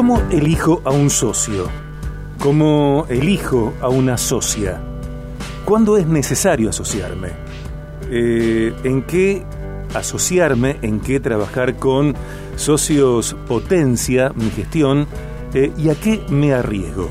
[0.00, 1.68] ¿Cómo elijo a un socio?
[2.38, 4.80] ¿Cómo elijo a una socia?
[5.66, 7.28] ¿Cuándo es necesario asociarme?
[8.10, 9.44] Eh, ¿En qué
[9.92, 10.78] asociarme?
[10.80, 12.14] ¿En qué trabajar con
[12.56, 15.06] socios potencia mi gestión?
[15.52, 17.10] Eh, ¿Y a qué me arriesgo?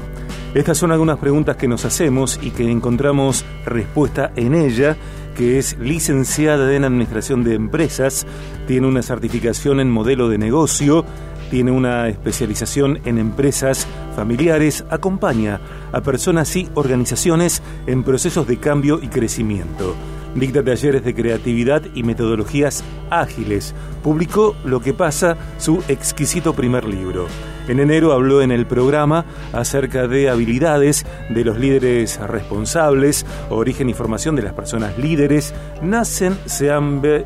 [0.55, 4.97] Estas son algunas preguntas que nos hacemos y que encontramos respuesta en ella
[5.39, 8.27] que es licenciada en Administración de Empresas,
[8.67, 11.05] tiene una certificación en modelo de negocio,
[11.49, 15.59] tiene una especialización en empresas familiares, acompaña
[15.91, 19.95] a personas y organizaciones en procesos de cambio y crecimiento.
[20.35, 23.73] Dicta talleres de creatividad y metodologías ágiles.
[24.03, 27.27] Publicó Lo que pasa, su exquisito primer libro.
[27.69, 33.93] En enero habló en el programa acerca de habilidades de los líderes responsables, origen y
[33.93, 36.71] formación de las personas líderes, nacen, se,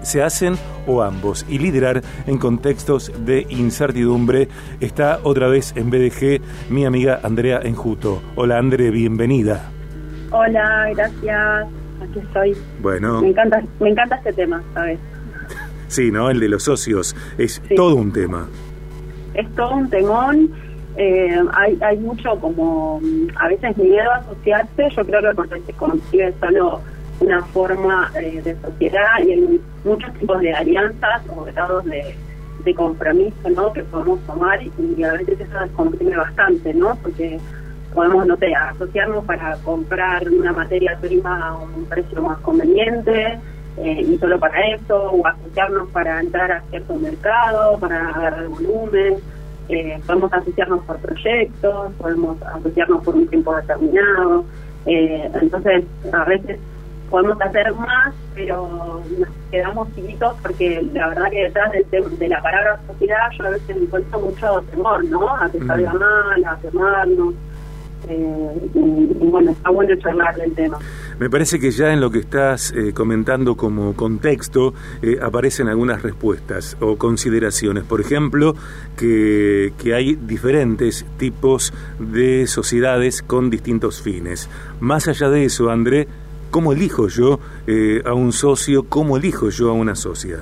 [0.01, 4.49] se hacen o ambos, y liderar en contextos de incertidumbre.
[4.81, 8.21] Está otra vez en BDG mi amiga Andrea Enjuto.
[8.35, 9.71] Hola Andrea, bienvenida.
[10.31, 11.67] Hola, gracias.
[12.01, 12.57] Aquí estoy.
[12.81, 13.21] Bueno.
[13.21, 14.99] Me encanta, me encanta este tema, ¿sabes?
[15.87, 16.29] Sí, ¿no?
[16.29, 17.15] El de los socios.
[17.37, 18.47] Es todo un tema
[19.33, 20.49] es todo un temón.
[20.95, 23.01] Eh, hay, hay mucho como
[23.35, 24.89] a veces miedo a asociarse.
[24.95, 26.81] Yo creo que porque se concibe solo
[27.19, 32.15] una forma eh, de sociedad y hay muchos tipos de alianzas o grados de,
[32.63, 33.71] de compromiso ¿no?
[33.73, 36.95] que podemos tomar y a veces eso descomprime bastante, ¿no?
[37.01, 37.39] Porque
[37.93, 43.39] podemos, no sé, asociarnos para comprar una materia prima a un precio más conveniente
[43.77, 49.15] eh, y solo para eso, o asociarnos para entrar a cierto mercado, para agarrar volumen.
[49.69, 54.45] Eh, podemos asociarnos por proyectos, podemos asociarnos por un tiempo determinado.
[54.85, 56.59] Eh, entonces, a veces
[57.09, 61.71] podemos hacer más, pero nos quedamos chiquitos porque la verdad que detrás
[62.19, 65.35] de la palabra sociedad yo a veces me encuentro mucho temor, ¿no?
[65.35, 67.35] A que salga mal, a quemarnos.
[68.07, 70.77] Eh, y, bueno, está bueno charlar del tema.
[71.19, 76.01] Me parece que ya en lo que estás eh, comentando como contexto eh, aparecen algunas
[76.01, 77.83] respuestas o consideraciones.
[77.83, 78.55] Por ejemplo,
[78.97, 84.49] que, que hay diferentes tipos de sociedades con distintos fines.
[84.79, 86.07] Más allá de eso, André,
[86.51, 87.39] ¿cómo elijo yo
[88.05, 88.83] a un socio?
[88.89, 90.39] ¿Cómo elijo yo a una socia?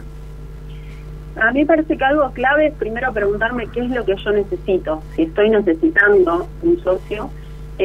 [1.40, 5.02] A mí parece que algo clave es primero preguntarme qué es lo que yo necesito.
[5.16, 7.30] Si estoy necesitando un socio,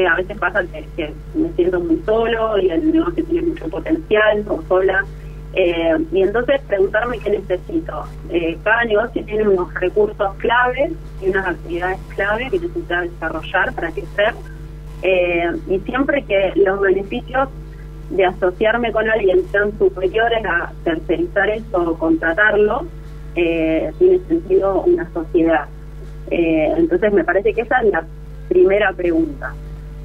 [0.04, 0.62] a veces pasa
[0.96, 5.04] que, me siento muy solo y el negocio tiene mucho potencial o sola.
[5.54, 8.04] Eh, y entonces preguntarme qué necesito.
[8.28, 10.92] Eh, cada negocio tiene unos recursos claves
[11.22, 14.34] y unas actividades clave que necesita desarrollar para crecer.
[15.02, 17.48] Eh, y siempre que los beneficios
[18.10, 22.86] de asociarme con alguien sean superiores a tercerizar eso o contratarlo,
[23.34, 25.66] tiene sentido una sociedad.
[26.30, 28.04] entonces me parece que esa es la
[28.48, 29.52] primera pregunta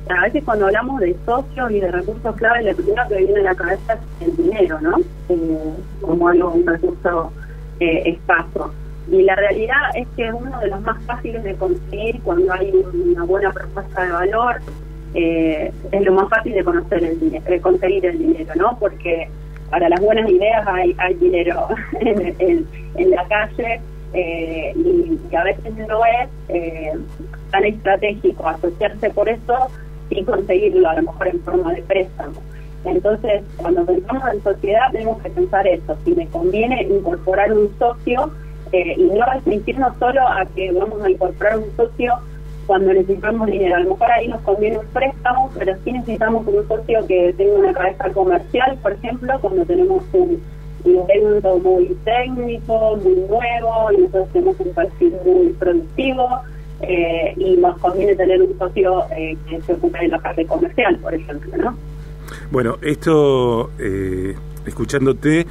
[0.10, 3.44] a veces cuando hablamos de socios y de recursos clave, lo primero que viene a
[3.44, 4.98] la cabeza es el dinero, ¿no?
[5.30, 7.32] Eh, como algo, un recurso
[7.80, 8.74] eh, escaso.
[9.12, 12.72] Y la realidad es que es uno de los más fáciles de conseguir cuando hay
[12.94, 14.62] una buena propuesta de valor.
[15.14, 18.78] Eh, es lo más fácil de conocer el dinero, conseguir el dinero, ¿no?
[18.80, 19.30] Porque
[19.70, 21.68] para las buenas ideas hay, hay dinero
[22.00, 22.66] en,
[23.10, 23.82] la calle
[24.14, 26.30] y, y, a veces no es
[27.52, 29.70] tan estratégico asociarse por eso
[30.12, 32.42] y conseguirlo, a lo mejor en forma de préstamo.
[32.84, 38.32] Entonces, cuando pensamos en sociedad, tenemos que pensar eso, si me conviene incorporar un socio
[38.72, 42.14] eh, y no restringirnos solo a que vamos a incorporar un socio
[42.66, 43.76] cuando necesitamos dinero.
[43.76, 47.54] A lo mejor ahí nos conviene un préstamo, pero sí necesitamos un socio que tenga
[47.54, 50.42] una cabeza comercial, por ejemplo, cuando tenemos un,
[50.84, 56.42] evento muy técnico, muy nuevo, y nosotros tenemos un perfil muy productivo
[56.82, 60.98] eh, y nos conviene tener un socio eh, que se ocupe de la parte comercial,
[61.00, 61.78] por ejemplo, ¿no?
[62.52, 65.46] Bueno, esto, eh, escuchándote,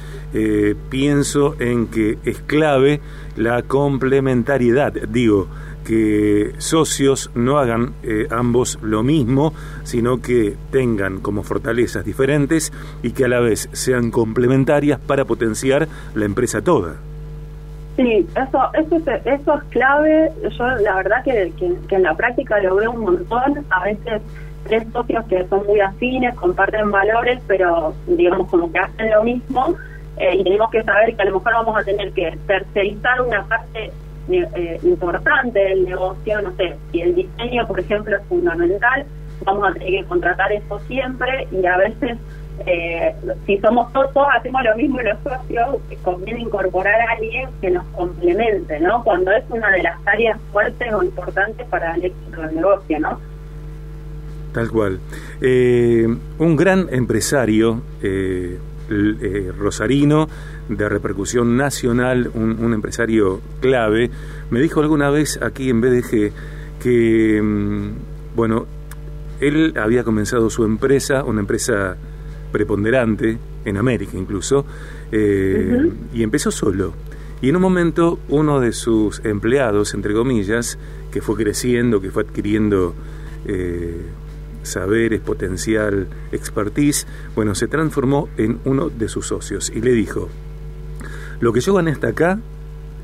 [0.89, 3.01] pienso en que es clave
[3.35, 5.47] la complementariedad, digo,
[5.85, 7.93] que socios no hagan
[8.29, 12.71] ambos lo mismo, sino que tengan como fortalezas diferentes
[13.03, 17.10] y que a la vez sean complementarias para potenciar la empresa toda.
[17.95, 20.31] Sí, eso, eso, es, eso es clave.
[20.57, 23.65] Yo la verdad que, que, en la práctica lo veo un montón.
[23.69, 24.21] A veces
[24.63, 29.75] tres socios que son muy afines, comparten valores, pero digamos como que hacen lo mismo.
[30.17, 33.43] Eh, y tenemos que saber que a lo mejor vamos a tener que tercerizar una
[33.45, 33.91] parte
[34.29, 36.41] eh, importante del negocio.
[36.41, 39.05] No sé, si el diseño, por ejemplo, es fundamental,
[39.45, 42.17] vamos a tener que contratar eso siempre y a veces
[42.65, 43.15] eh,
[43.45, 47.85] si somos todos, hacemos lo mismo en los socios, conviene incorporar a alguien que nos
[47.87, 49.03] complemente, ¿no?
[49.03, 53.19] Cuando es una de las áreas fuertes o importantes para el éxito del negocio, ¿no?
[54.53, 54.99] Tal cual.
[55.39, 58.59] Eh, un gran empresario eh,
[58.89, 60.27] eh, rosarino
[60.67, 64.11] de repercusión nacional, un, empresario clave,
[64.49, 66.31] me dijo alguna vez aquí en BDG
[66.81, 68.65] que, mm, bueno,
[69.39, 71.95] él había comenzado su empresa, una empresa
[72.51, 74.65] preponderante, en América incluso,
[75.11, 76.93] y empezó solo.
[77.41, 80.77] Y en un momento uno de sus empleados, entre comillas,
[81.11, 82.93] que fue creciendo, que fue adquiriendo
[84.63, 90.29] saberes, potencial, expertise, bueno, se transformó en uno de sus socios y le dijo,
[91.39, 92.39] lo que yo gané hasta acá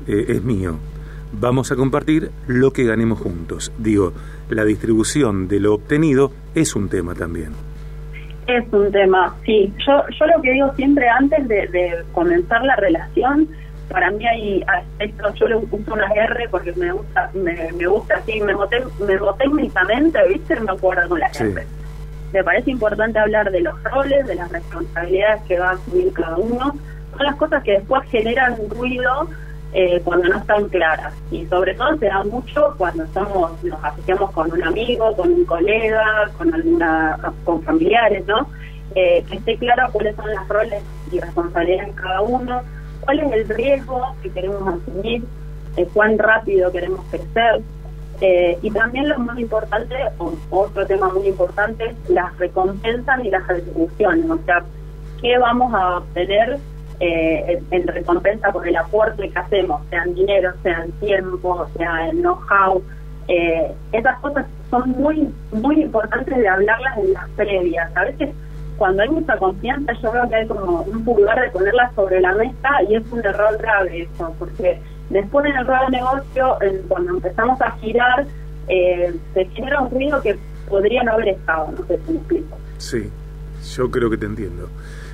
[0.06, 0.76] eh, es mío,
[1.38, 3.72] vamos a compartir lo que ganemos juntos.
[3.78, 4.12] Digo,
[4.48, 7.67] la distribución de lo obtenido es un tema también.
[8.48, 9.72] Es un tema, sí.
[9.86, 13.48] Yo, yo lo que digo siempre antes de, de comenzar la relación
[13.88, 18.16] para mí hay aspectos, yo le uso una R porque me gusta, me, me gusta
[18.16, 20.60] así, me boté, me técnicamente, ¿viste?
[20.60, 21.66] Me acuerdo con la R.
[22.32, 26.36] Me parece importante hablar de los roles, de las responsabilidades que va a asumir cada
[26.36, 26.74] uno.
[27.12, 29.28] Son las cosas que después generan ruido
[29.72, 31.14] eh, cuando no están claras.
[31.30, 35.44] Y sobre todo se da mucho cuando estamos, nos asociamos con un amigo, con un
[35.44, 38.48] colega, con alguna, con familiares, ¿no?
[38.94, 40.82] Eh, que esté claro cuáles son los roles
[41.12, 42.62] y responsabilidades de cada uno
[43.08, 45.24] cuál es el riesgo que queremos asumir,
[45.78, 47.62] eh, cuán rápido queremos crecer.
[48.20, 49.94] Eh, y también lo más importante,
[50.50, 54.28] otro tema muy importante, las recompensas y las retribuciones.
[54.28, 54.62] O sea,
[55.22, 56.58] ¿qué vamos a obtener
[57.00, 62.08] eh, en, recompensa por el aporte que hacemos, sea en dinero, sea en tiempo, sea
[62.08, 62.82] en know-how?
[63.92, 67.94] esas cosas son muy, muy importantes de hablarlas en las previas.
[67.94, 68.30] A veces
[68.78, 72.32] cuando hay mucha confianza, yo veo que hay como un pulgar de ponerla sobre la
[72.32, 74.80] mesa y es un error grave eso, porque
[75.10, 76.56] después en el ruedo de negocio,
[76.86, 78.24] cuando empezamos a girar,
[78.68, 82.56] eh, se genera un ruido que podría no haber estado, no sé si me explico.
[82.78, 83.10] Sí,
[83.74, 84.68] yo creo que te entiendo.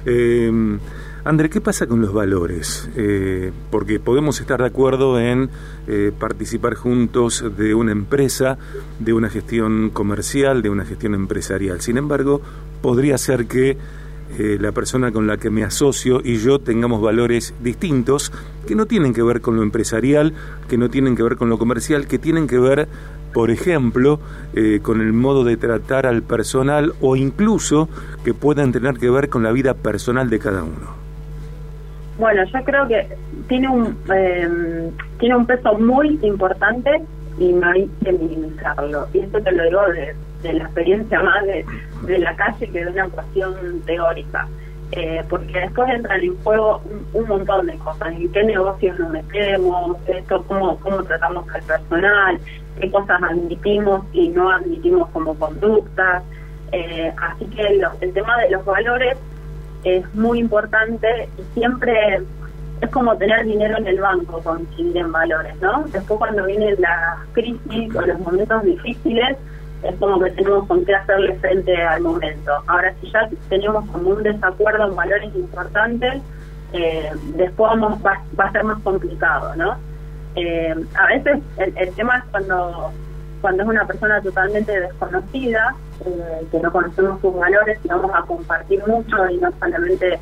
[0.04, 0.78] Eh,
[1.26, 2.90] André, ¿qué pasa con los valores?
[2.96, 5.48] Eh, porque podemos estar de acuerdo en
[5.86, 8.58] eh, participar juntos de una empresa,
[8.98, 11.80] de una gestión comercial, de una gestión empresarial.
[11.80, 12.42] Sin embargo,
[12.82, 13.78] podría ser que
[14.38, 18.30] eh, la persona con la que me asocio y yo tengamos valores distintos
[18.66, 20.34] que no tienen que ver con lo empresarial,
[20.68, 22.86] que no tienen que ver con lo comercial, que tienen que ver,
[23.32, 24.20] por ejemplo,
[24.82, 27.88] con el modo de tratar al personal o incluso
[28.24, 31.03] que puedan tener que ver con la vida personal de cada uno.
[32.18, 33.08] Bueno, yo creo que
[33.48, 37.02] tiene un eh, tiene un peso muy importante
[37.38, 39.08] y no hay que minimizarlo.
[39.12, 43.08] Y esto te lo digo de, la experiencia más de, la calle que de una
[43.08, 44.46] cuestión teórica.
[44.92, 46.80] Eh, porque después entran en juego
[47.14, 52.38] un, montón de cosas, en qué negocios nos metemos, esto, cómo, cómo tratamos al personal,
[52.78, 56.22] qué cosas admitimos y no admitimos como conductas.
[56.70, 59.16] Eh, así que el tema de los valores
[59.84, 62.20] es muy importante y siempre
[62.80, 65.84] es como tener dinero en el banco, coincidir en valores, ¿no?
[65.92, 69.36] Después cuando vienen las crisis o los momentos difíciles,
[69.82, 72.52] es como que tenemos con qué hacerle frente al momento.
[72.66, 76.22] Ahora, si ya tenemos como un desacuerdo en valores importantes,
[76.72, 79.76] eh, después vamos, va, a ser más complicado, ¿no?
[80.36, 82.92] Eh, a veces el tema es cuando
[83.44, 88.22] cuando es una persona totalmente desconocida, eh, que no conocemos sus valores y vamos a
[88.22, 90.18] compartir mucho y no solamente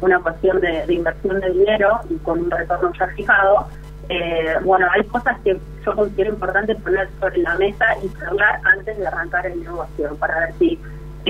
[0.00, 3.66] una cuestión de, inversión de dinero y con un retorno ya fijado,
[4.08, 8.98] eh, bueno, hay cosas que yo considero importante poner sobre la mesa y hablar antes
[8.98, 10.78] de arrancar el negocio para ver si,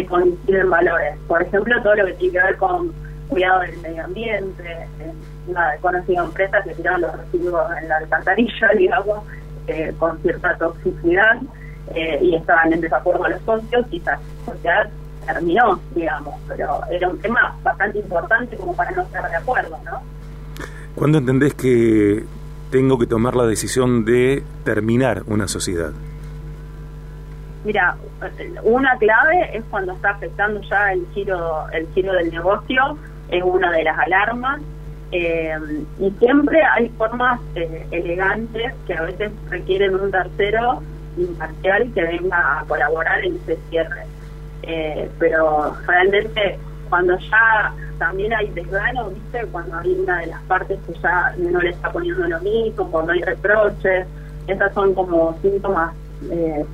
[0.09, 1.17] coinciden valores.
[1.27, 2.93] Por ejemplo, todo lo que tiene que ver con
[3.29, 5.13] cuidado del medio ambiente, eh,
[5.81, 9.25] conocido empresas que tiran los residuos en la alcantarilla, digamos,
[9.69, 11.41] eh, con cierta toxicidad
[11.95, 14.91] eh, y estaban en desacuerdo los socios, quizás la sociedad
[15.27, 20.01] terminó, digamos, pero era un tema bastante importante como para no estar de acuerdo, ¿no?
[20.95, 22.25] ¿Cuándo entendés que
[22.71, 25.93] tengo que tomar la decisión de terminar una sociedad?
[27.65, 27.97] Mira,
[28.63, 32.97] una clave es cuando está afectando ya el giro, el giro del negocio,
[33.29, 34.61] es una de las alarmas
[35.13, 35.57] eh,
[36.01, 40.83] y siempre hay formas eh, elegantes que a veces requieren un tercero
[41.17, 44.05] imparcial que venga a colaborar en ese cierre.
[44.63, 46.59] Eh, pero realmente
[46.89, 49.47] cuando ya también hay desgano, ¿viste?
[49.47, 53.13] Cuando hay una de las partes que ya no le está poniendo lo mismo, cuando
[53.13, 54.07] hay reproches,
[54.47, 55.95] esas son como síntomas,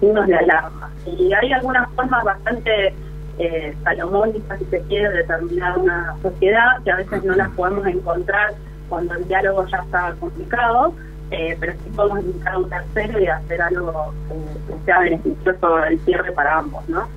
[0.01, 0.91] signos de alarma.
[1.07, 2.95] Y hay algunas formas bastante
[3.39, 8.55] eh, salomónicas, si se quiere, determinar una sociedad, que a veces no las podemos encontrar
[8.89, 10.95] cuando el diálogo ya está complicado,
[11.33, 15.99] eh, pero sí podemos invitar a un tercero y hacer algo que sea beneficioso el
[16.01, 17.09] cierre para ambos, ¿no?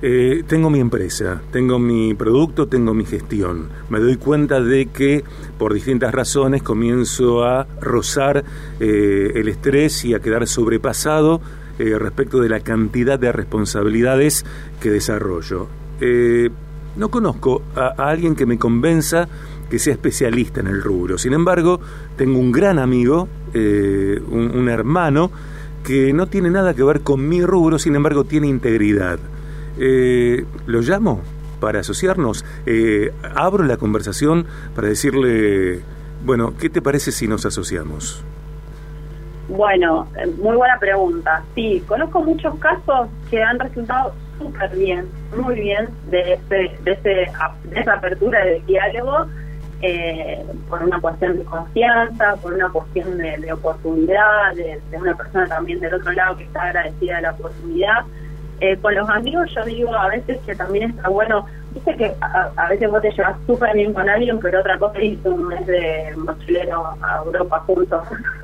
[0.00, 3.68] Eh, tengo mi empresa, tengo mi producto, tengo mi gestión.
[3.88, 5.24] Me doy cuenta de que
[5.58, 8.44] por distintas razones comienzo a rozar
[8.78, 11.40] eh, el estrés y a quedar sobrepasado
[11.80, 14.46] eh, respecto de la cantidad de responsabilidades
[14.80, 15.66] que desarrollo.
[16.96, 19.28] no conozco a, alguien que me convenza
[19.70, 21.18] que sea especialista en el rubro.
[21.18, 21.80] Sin embargo,
[22.16, 25.30] tengo un gran amigo, un hermano,
[25.84, 29.18] que no tiene nada que ver con mi rubro, sin embargo tiene integridad
[29.80, 31.20] eh, lo llamo
[31.60, 35.80] para asociarnos, eh, abro la conversación para decirle,
[36.24, 38.24] bueno, ¿qué te parece si nos asociamos?
[39.48, 41.42] Bueno, eh, muy buena pregunta.
[41.54, 45.06] Sí, conozco muchos casos que han resultado súper bien,
[45.36, 49.26] muy bien de, ese, de, ese, de esa apertura de diálogo
[49.80, 55.46] eh, por una cuestión de confianza, por una cuestión de, oportunidad, de, de, una persona
[55.46, 58.04] también del otro lado que está agradecida de la oportunidad.
[58.60, 62.68] Eh, con los amigos yo digo a veces que también está bueno, dice que a,
[62.68, 66.12] veces vos te llevas súper bien con alguien, pero otra cosa es un mes de
[66.16, 68.02] mochilero a Europa juntos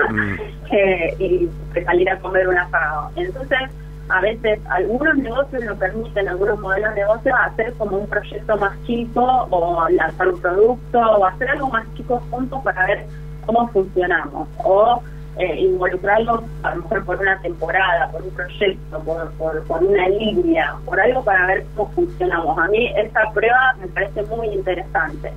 [0.08, 0.34] mm.
[0.70, 1.50] eh, y
[1.84, 3.10] salir a comer un asado.
[3.16, 3.58] Entonces,
[4.08, 8.72] a veces algunos negocios lo permiten, algunos modelos de negocio, hacer como un proyecto más
[8.84, 13.06] chico o lanzar un producto o hacer algo más chico juntos para ver
[13.46, 14.48] cómo funcionamos.
[14.62, 15.02] O
[15.36, 20.76] eh, involucrarlos a lo mejor por una temporada, por un proyecto, por, por, una línea,
[20.84, 22.56] por algo para ver cómo funcionamos.
[22.58, 25.32] A mí esta prueba me parece muy interesante.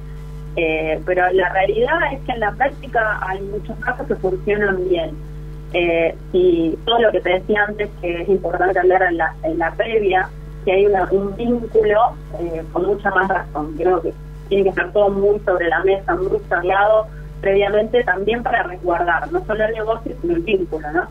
[0.55, 5.15] Eh, pero la realidad es que en la práctica hay muchos casos que funcionan bien.
[5.79, 9.03] Eh, y todo lo que te decía antes, que es importante hablar
[9.43, 10.27] en la, previa,
[10.65, 11.99] que hay un vínculo
[12.39, 13.75] eh, con mucha más razón.
[13.77, 14.11] Creo que
[14.49, 17.05] tiene que estar todo muy sobre la mesa, muy charlado
[17.41, 21.03] previamente también para resguardar no solo el negocio, sino el vínculo, ¿no?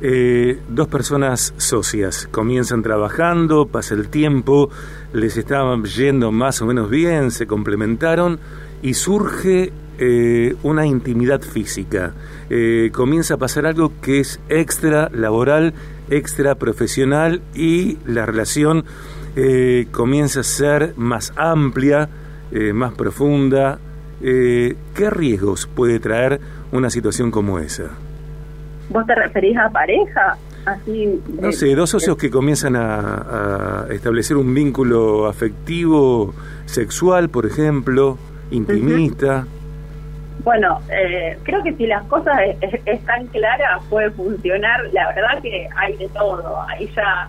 [0.00, 4.68] Eh, dos personas socias comienzan trabajando, pasa el tiempo,
[5.12, 8.40] les estaban yendo más o menos bien, se complementaron
[8.82, 12.12] y surge eh, una intimidad física.
[12.50, 15.74] Eh, comienza a pasar algo que es extra laboral,
[16.10, 18.84] extra profesional y la relación
[19.90, 22.08] comienza a ser más amplia,
[22.72, 23.78] más profunda,
[24.22, 26.40] eh, ¿qué riesgos puede traer
[26.72, 27.90] una situación como esa?
[28.88, 30.38] ¿Vos te referís a pareja?
[30.64, 36.34] Así, no sé, dos socios que comienzan a, establecer un vínculo afectivo,
[36.64, 38.18] sexual, por ejemplo,
[38.50, 39.46] intimista.
[40.44, 42.38] Bueno, eh, creo que si las cosas
[42.84, 44.80] están claras puede funcionar.
[44.92, 46.62] La verdad que hay de todo.
[46.68, 47.28] Ahí ya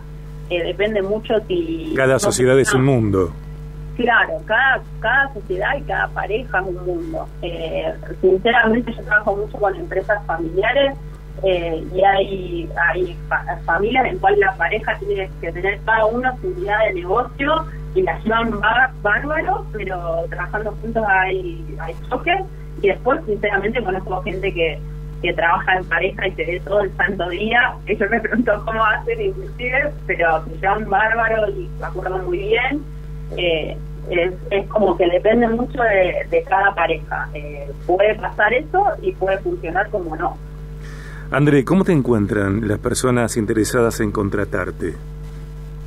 [0.50, 1.94] eh, depende mucho si...
[1.96, 3.34] Cada sociedad es un mundo.
[3.98, 7.28] Claro, cada, cada sociedad y cada pareja es un mundo.
[7.42, 10.96] Eh, sinceramente yo trabajo mucho con empresas familiares
[11.44, 13.18] eh, y hay, hay
[13.66, 18.04] familias en cuales la pareja tiene que tener cada uno su unidad de negocio y
[18.04, 18.60] la llevan
[19.02, 22.42] bárbaro, pero trabajando juntos hay, hay choques
[22.82, 24.80] y después sinceramente conozco gente que,
[25.22, 28.84] que trabaja en pareja y se ve todo el santo día, yo me pregunto cómo
[28.84, 32.84] hacen inclusive, pero se llevan bárbaro y se acuerdan muy bien.
[33.36, 33.78] Eh,
[34.10, 37.30] es, como que depende mucho de, cada pareja.
[37.34, 40.38] Eh, puede pasar eso y puede funcionar como no.
[41.32, 44.94] André, ¿cómo te encuentran las personas interesadas en contratarte?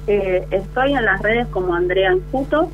[0.06, 2.70] Eh, estoy en las redes como Andrea Enjuto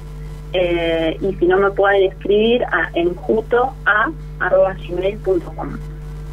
[0.57, 5.79] eh, y si no me pueden escribir a enjuto.a.gmail.com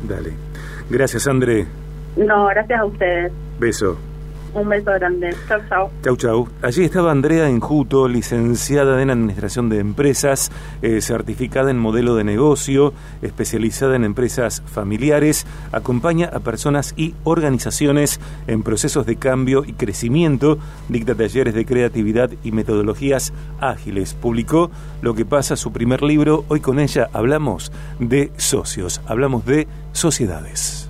[0.03, 0.33] Dale.
[0.89, 1.67] Gracias, André.
[2.15, 3.33] No, gracias a ustedes.
[3.59, 3.97] Beso.
[4.53, 5.35] Un beso grande.
[5.47, 5.91] Chau, chau.
[6.03, 6.47] Chau, chau.
[6.61, 10.51] Allí estaba Andrea Enjuto, licenciada en Administración de Empresas,
[10.83, 12.93] eh, certificada en modelo de negocio,
[13.23, 20.59] especializada en empresas familiares, acompaña a personas y organizaciones en procesos de cambio y crecimiento,
[20.87, 24.13] dicta talleres de creatividad y metodologías ágiles.
[24.13, 24.69] Publicó
[25.01, 26.45] Lo que pasa, su primer libro.
[26.47, 30.82] Hoy con ella hablamos de socios, hablamos de sociedades.